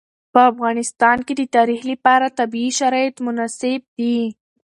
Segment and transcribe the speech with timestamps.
[0.33, 4.17] په افغانستان کې د تاریخ لپاره طبیعي شرایط مناسب دي.